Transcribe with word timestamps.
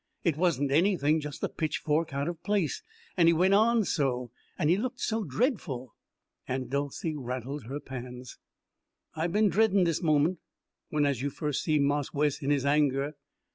It 0.23 0.35
wasn't 0.35 0.71
anything, 0.71 1.19
just 1.19 1.43
a 1.43 1.47
pitchfork 1.47 2.11
out 2.11 2.27
of 2.27 2.41
place. 2.41 2.81
And 3.15 3.27
he 3.29 3.33
went 3.33 3.53
on 3.53 3.83
so. 3.83 4.31
And 4.57 4.67
he 4.71 4.75
looked 4.75 4.99
so 4.99 5.23
dreadful." 5.23 5.93
Aunt 6.47 6.71
Dolcey 6.71 7.13
rattled 7.15 7.65
her 7.65 7.79
pans. 7.79 8.39
"I 9.15 9.27
been 9.27 9.49
dreadin' 9.51 9.83
dis 9.83 10.01
moment, 10.01 10.39
whenas 10.89 11.21
you 11.21 11.29
firs' 11.29 11.59
see 11.61 11.77
Marse 11.77 12.15
Wes 12.15 12.41
in 12.41 12.49
his 12.49 12.65
anger. 12.65 13.13